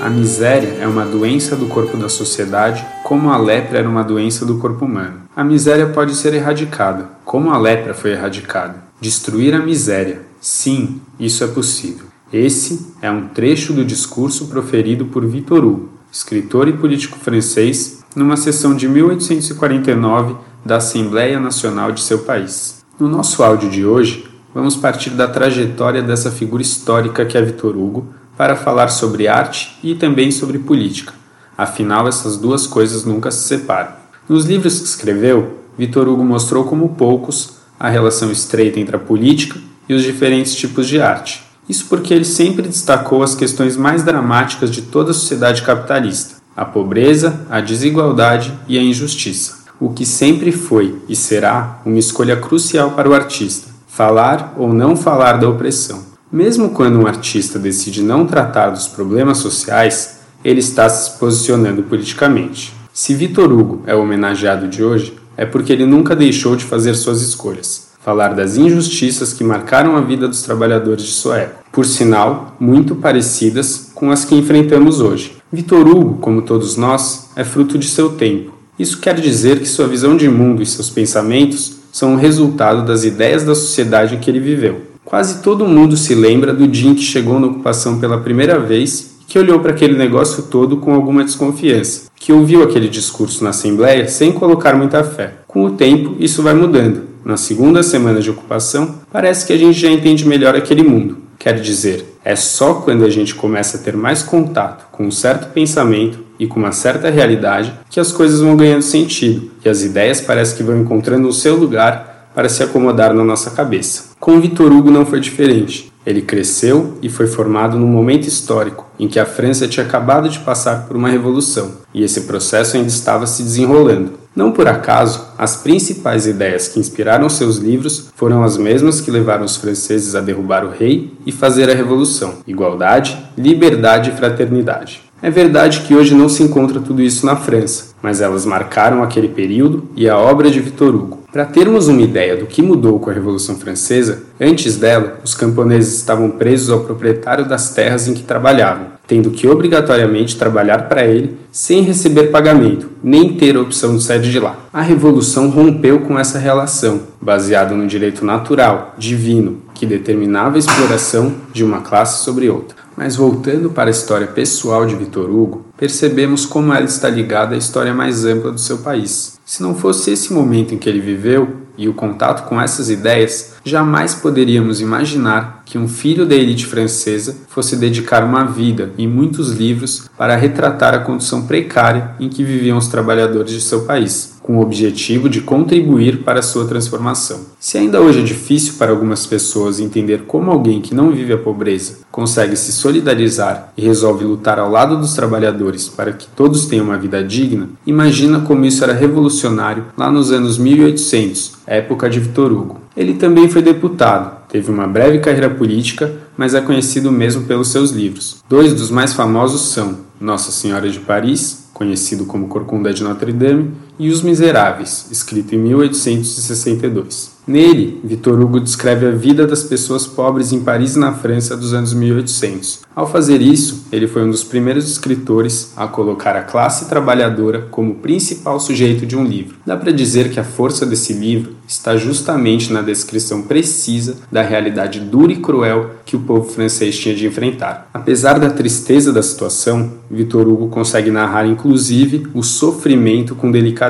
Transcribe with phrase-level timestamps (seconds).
[0.00, 4.46] A miséria é uma doença do corpo da sociedade, como a lepra era uma doença
[4.46, 5.22] do corpo humano.
[5.34, 8.76] A miséria pode ser erradicada, como a lepra foi erradicada.
[9.00, 10.22] Destruir a miséria.
[10.40, 12.06] Sim, isso é possível.
[12.32, 18.36] Esse é um trecho do discurso proferido por Victor Hugo, escritor e político francês, numa
[18.36, 22.84] sessão de 1849 da Assembleia Nacional de seu país.
[23.00, 27.78] No nosso áudio de hoje, vamos partir da trajetória dessa figura histórica que é Victor
[27.78, 31.14] Hugo para falar sobre arte e também sobre política.
[31.56, 33.92] Afinal, essas duas coisas nunca se separam.
[34.28, 39.58] Nos livros que escreveu, Victor Hugo mostrou como poucos a relação estreita entre a política
[39.88, 41.51] e os diferentes tipos de arte.
[41.68, 46.64] Isso porque ele sempre destacou as questões mais dramáticas de toda a sociedade capitalista: a
[46.64, 49.62] pobreza, a desigualdade e a injustiça.
[49.80, 54.96] O que sempre foi e será uma escolha crucial para o artista: falar ou não
[54.96, 56.04] falar da opressão.
[56.30, 62.72] Mesmo quando um artista decide não tratar dos problemas sociais, ele está se posicionando politicamente.
[62.92, 66.94] Se Vitor Hugo é o homenageado de hoje, é porque ele nunca deixou de fazer
[66.94, 71.86] suas escolhas, falar das injustiças que marcaram a vida dos trabalhadores de sua época, por
[71.86, 75.36] sinal, muito parecidas com as que enfrentamos hoje.
[75.52, 78.52] Vitor Hugo, como todos nós, é fruto de seu tempo.
[78.78, 83.04] Isso quer dizer que sua visão de mundo e seus pensamentos são o resultado das
[83.04, 84.80] ideias da sociedade em que ele viveu.
[85.04, 89.12] Quase todo mundo se lembra do dia em que chegou na ocupação pela primeira vez
[89.20, 93.50] e que olhou para aquele negócio todo com alguma desconfiança, que ouviu aquele discurso na
[93.50, 95.34] Assembleia sem colocar muita fé.
[95.46, 97.11] Com o tempo, isso vai mudando.
[97.24, 101.18] Na segunda semana de ocupação, parece que a gente já entende melhor aquele mundo.
[101.38, 105.52] Quer dizer, é só quando a gente começa a ter mais contato com um certo
[105.52, 110.20] pensamento e com uma certa realidade que as coisas vão ganhando sentido e as ideias
[110.20, 114.10] parecem que vão encontrando o seu lugar para se acomodar na nossa cabeça.
[114.18, 115.91] Com Vitor Hugo não foi diferente.
[116.04, 120.40] Ele cresceu e foi formado num momento histórico em que a França tinha acabado de
[120.40, 124.22] passar por uma revolução e esse processo ainda estava se desenrolando.
[124.34, 129.44] Não por acaso, as principais ideias que inspiraram seus livros foram as mesmas que levaram
[129.44, 135.02] os franceses a derrubar o rei e fazer a revolução: igualdade, liberdade e fraternidade.
[135.22, 139.28] É verdade que hoje não se encontra tudo isso na França, mas elas marcaram aquele
[139.28, 141.22] período e a obra de Victor Hugo.
[141.30, 145.94] Para termos uma ideia do que mudou com a Revolução Francesa, antes dela, os camponeses
[145.94, 151.36] estavam presos ao proprietário das terras em que trabalhavam, tendo que obrigatoriamente trabalhar para ele
[151.52, 154.58] sem receber pagamento, nem ter a opção de sair de lá.
[154.72, 161.32] A Revolução rompeu com essa relação, baseada no direito natural, divino, que determinava a exploração
[161.52, 162.81] de uma classe sobre outra.
[162.96, 167.58] Mas voltando para a história pessoal de Vitor Hugo, percebemos como ela está ligada à
[167.58, 169.40] história mais ampla do seu país.
[169.44, 173.54] Se não fosse esse momento em que ele viveu e o contato com essas ideias,
[173.64, 179.50] jamais poderíamos imaginar que um filho da elite francesa fosse dedicar uma vida e muitos
[179.50, 184.58] livros para retratar a condição precária em que viviam os trabalhadores de seu país com
[184.58, 187.40] o objetivo de contribuir para sua transformação.
[187.60, 191.38] Se ainda hoje é difícil para algumas pessoas entender como alguém que não vive a
[191.38, 196.86] pobreza consegue se solidarizar e resolve lutar ao lado dos trabalhadores para que todos tenham
[196.86, 202.52] uma vida digna, imagina como isso era revolucionário lá nos anos 1800, época de Vitor
[202.52, 202.80] Hugo.
[202.96, 207.90] Ele também foi deputado, teve uma breve carreira política, mas é conhecido mesmo pelos seus
[207.90, 208.42] livros.
[208.48, 213.72] Dois dos mais famosos são Nossa Senhora de Paris conhecido como Corcunda de Notre Dame,
[213.98, 217.32] e Os Miseráveis, escrito em 1862.
[217.44, 221.74] Nele, Victor Hugo descreve a vida das pessoas pobres em Paris e na França dos
[221.74, 222.82] anos 1800.
[222.94, 227.96] Ao fazer isso, ele foi um dos primeiros escritores a colocar a classe trabalhadora como
[227.96, 229.56] principal sujeito de um livro.
[229.66, 235.00] Dá para dizer que a força desse livro está justamente na descrição precisa da realidade
[235.00, 237.88] dura e cruel que o povo francês tinha de enfrentar.
[237.92, 243.81] Apesar da tristeza da situação, Victor Hugo consegue narrar inclusive o sofrimento com delicadeza.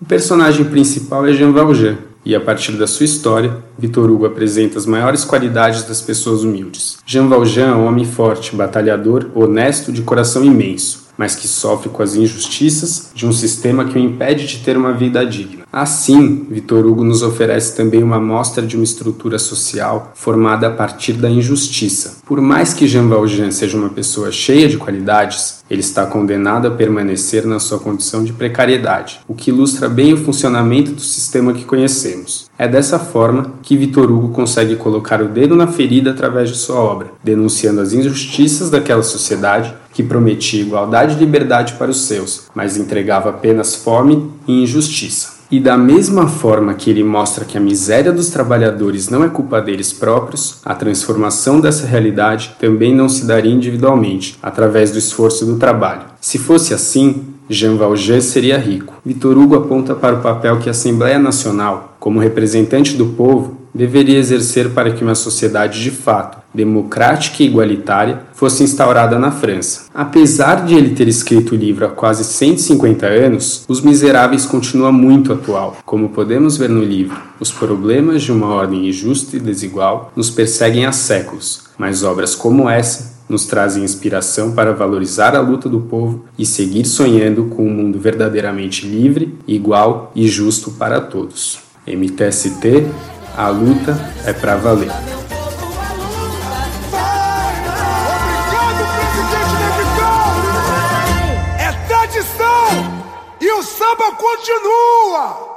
[0.00, 4.78] O personagem principal é Jean Valjean, e a partir da sua história, Vitor Hugo apresenta
[4.78, 6.98] as maiores qualidades das pessoas humildes.
[7.04, 12.02] Jean Valjean é um homem forte, batalhador, honesto, de coração imenso mas que sofre com
[12.02, 15.64] as injustiças de um sistema que o impede de ter uma vida digna.
[15.72, 21.14] Assim, Vitor Hugo nos oferece também uma mostra de uma estrutura social formada a partir
[21.14, 22.18] da injustiça.
[22.24, 26.70] Por mais que Jean Valjean seja uma pessoa cheia de qualidades, ele está condenado a
[26.70, 31.64] permanecer na sua condição de precariedade, o que ilustra bem o funcionamento do sistema que
[31.64, 32.48] conhecemos.
[32.56, 36.76] É dessa forma que Vitor Hugo consegue colocar o dedo na ferida através de sua
[36.76, 42.76] obra, denunciando as injustiças daquela sociedade que prometia igualdade e liberdade para os seus, mas
[42.76, 45.34] entregava apenas fome e injustiça.
[45.50, 49.60] E da mesma forma que ele mostra que a miséria dos trabalhadores não é culpa
[49.60, 55.56] deles próprios, a transformação dessa realidade também não se daria individualmente, através do esforço do
[55.56, 56.06] trabalho.
[56.20, 58.94] Se fosse assim, Jean Valjean seria rico.
[59.04, 64.18] Vitor Hugo aponta para o papel que a Assembleia Nacional, como representante do povo, deveria
[64.18, 69.86] exercer para que uma sociedade de fato, democrática e igualitária, fosse instaurada na França.
[69.94, 75.32] Apesar de ele ter escrito o livro há quase 150 anos, Os Miseráveis continua muito
[75.32, 75.78] atual.
[75.86, 80.84] Como podemos ver no livro, os problemas de uma ordem injusta e desigual nos perseguem
[80.84, 86.26] há séculos, mas obras como essa nos trazem inspiração para valorizar a luta do povo
[86.38, 91.63] e seguir sonhando com um mundo verdadeiramente livre, igual e justo para todos.
[91.86, 92.88] MTST,
[93.36, 94.90] a luta é para valer.
[101.58, 102.68] É tradição
[103.40, 105.53] e o samba continua!